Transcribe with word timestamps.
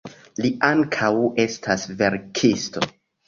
Li 0.43 0.49
ankaŭ 0.69 1.09
estas 1.45 1.85
verkisto. 2.01 2.87